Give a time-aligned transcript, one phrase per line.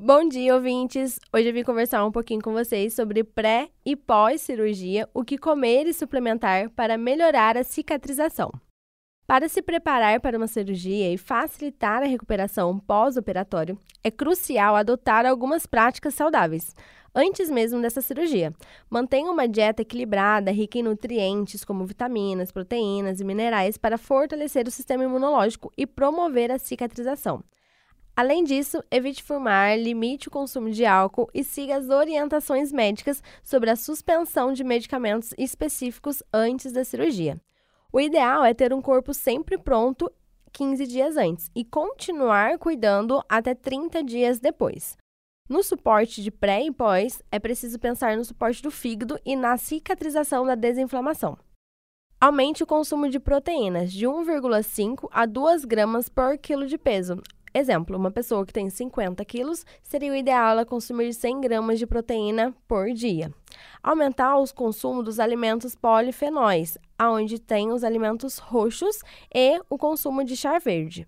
[0.00, 1.18] Bom dia, ouvintes!
[1.34, 5.88] Hoje eu vim conversar um pouquinho com vocês sobre pré e pós-cirurgia, o que comer
[5.88, 8.48] e suplementar para melhorar a cicatrização.
[9.26, 15.66] Para se preparar para uma cirurgia e facilitar a recuperação pós-operatório, é crucial adotar algumas
[15.66, 16.76] práticas saudáveis
[17.12, 18.54] antes mesmo dessa cirurgia.
[18.88, 24.70] Mantenha uma dieta equilibrada, rica em nutrientes como vitaminas, proteínas e minerais para fortalecer o
[24.70, 27.42] sistema imunológico e promover a cicatrização.
[28.18, 33.70] Além disso, evite fumar, limite o consumo de álcool e siga as orientações médicas sobre
[33.70, 37.40] a suspensão de medicamentos específicos antes da cirurgia.
[37.92, 40.10] O ideal é ter um corpo sempre pronto
[40.52, 44.98] 15 dias antes e continuar cuidando até 30 dias depois.
[45.48, 49.56] No suporte de pré e pós, é preciso pensar no suporte do fígado e na
[49.56, 51.38] cicatrização da desinflamação.
[52.20, 57.22] Aumente o consumo de proteínas de 1,5 a 2 gramas por quilo de peso,
[57.54, 61.86] Exemplo, uma pessoa que tem 50 quilos, seria o ideal ela consumir 100 gramas de
[61.86, 63.32] proteína por dia.
[63.82, 69.00] Aumentar o consumo dos alimentos polifenóis, aonde tem os alimentos roxos
[69.34, 71.06] e o consumo de chá verde.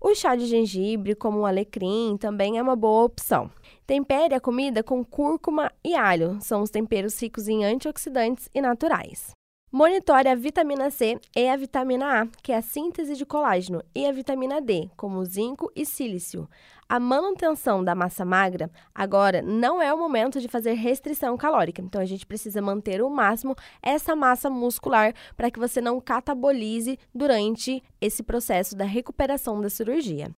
[0.00, 3.50] O chá de gengibre, como o alecrim, também é uma boa opção.
[3.86, 9.30] Tempere a comida com cúrcuma e alho, são os temperos ricos em antioxidantes e naturais.
[9.70, 14.06] Monitore a vitamina C e a vitamina A, que é a síntese de colágeno, e
[14.06, 16.48] a vitamina D, como zinco e sílicio.
[16.88, 21.82] A manutenção da massa magra, agora, não é o momento de fazer restrição calórica.
[21.82, 26.98] Então, a gente precisa manter o máximo essa massa muscular para que você não catabolize
[27.14, 30.30] durante esse processo da recuperação da cirurgia.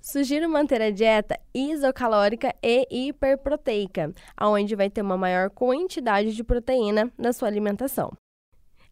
[0.00, 7.12] Sugiro manter a dieta isocalórica e hiperproteica, onde vai ter uma maior quantidade de proteína
[7.16, 8.12] na sua alimentação.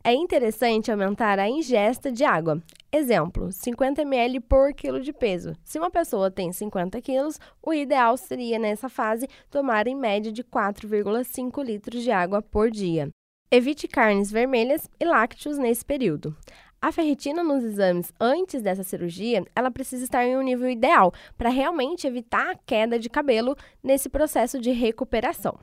[0.02, 2.62] É interessante aumentar a ingesta de água.
[2.90, 5.54] Exemplo, 50 ml por quilo de peso.
[5.62, 10.42] Se uma pessoa tem 50 quilos, o ideal seria, nessa fase, tomar em média de
[10.42, 13.10] 4,5 litros de água por dia.
[13.50, 16.34] Evite carnes vermelhas e lácteos nesse período.
[16.80, 21.50] A ferritina nos exames antes dessa cirurgia, ela precisa estar em um nível ideal para
[21.50, 25.58] realmente evitar a queda de cabelo nesse processo de recuperação.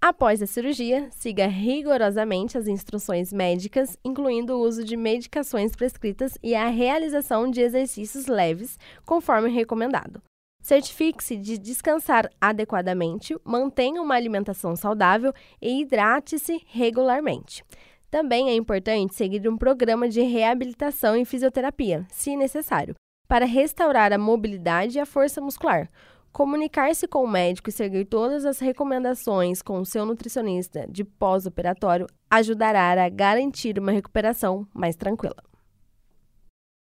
[0.00, 6.54] Após a cirurgia, siga rigorosamente as instruções médicas, incluindo o uso de medicações prescritas e
[6.54, 10.22] a realização de exercícios leves, conforme recomendado.
[10.62, 17.64] Certifique-se de descansar adequadamente, mantenha uma alimentação saudável e hidrate-se regularmente.
[18.08, 22.94] Também é importante seguir um programa de reabilitação e fisioterapia, se necessário,
[23.26, 25.90] para restaurar a mobilidade e a força muscular
[26.32, 32.06] Comunicar-se com o médico e seguir todas as recomendações com o seu nutricionista de pós-operatório
[32.30, 35.47] ajudará a garantir uma recuperação mais tranquila.